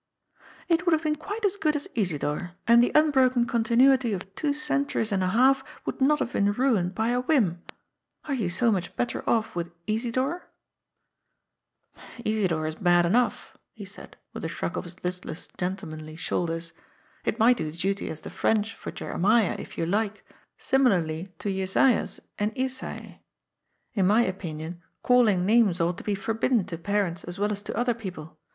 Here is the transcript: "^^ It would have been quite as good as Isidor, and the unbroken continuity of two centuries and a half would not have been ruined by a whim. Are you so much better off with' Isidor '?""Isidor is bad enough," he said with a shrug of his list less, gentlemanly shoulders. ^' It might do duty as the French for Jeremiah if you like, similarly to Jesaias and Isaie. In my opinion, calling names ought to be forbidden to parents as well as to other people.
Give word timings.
"^^ 0.39 0.43
It 0.67 0.83
would 0.87 0.93
have 0.93 1.03
been 1.03 1.15
quite 1.15 1.45
as 1.45 1.57
good 1.57 1.75
as 1.75 1.87
Isidor, 1.93 2.53
and 2.67 2.81
the 2.81 2.91
unbroken 2.95 3.45
continuity 3.45 4.13
of 4.13 4.33
two 4.33 4.51
centuries 4.51 5.11
and 5.11 5.21
a 5.23 5.27
half 5.27 5.63
would 5.85 6.01
not 6.01 6.17
have 6.17 6.33
been 6.33 6.53
ruined 6.53 6.95
by 6.95 7.09
a 7.09 7.19
whim. 7.21 7.61
Are 8.25 8.33
you 8.33 8.49
so 8.49 8.71
much 8.71 8.95
better 8.95 9.23
off 9.29 9.55
with' 9.55 9.69
Isidor 9.85 10.49
'?""Isidor 12.25 12.65
is 12.65 12.73
bad 12.73 13.05
enough," 13.05 13.55
he 13.73 13.85
said 13.85 14.17
with 14.33 14.43
a 14.43 14.47
shrug 14.49 14.75
of 14.75 14.85
his 14.85 14.95
list 15.05 15.23
less, 15.23 15.47
gentlemanly 15.55 16.15
shoulders. 16.15 16.71
^' 16.71 16.73
It 17.23 17.37
might 17.37 17.57
do 17.57 17.71
duty 17.71 18.09
as 18.09 18.21
the 18.21 18.31
French 18.31 18.73
for 18.73 18.89
Jeremiah 18.89 19.55
if 19.59 19.77
you 19.77 19.85
like, 19.85 20.25
similarly 20.57 21.31
to 21.37 21.47
Jesaias 21.53 22.19
and 22.39 22.51
Isaie. 22.57 23.19
In 23.93 24.07
my 24.07 24.23
opinion, 24.23 24.81
calling 25.03 25.45
names 25.45 25.79
ought 25.79 25.99
to 25.99 26.03
be 26.03 26.15
forbidden 26.15 26.65
to 26.65 26.77
parents 26.79 27.23
as 27.23 27.37
well 27.37 27.51
as 27.51 27.61
to 27.61 27.77
other 27.77 27.93
people. 27.93 28.39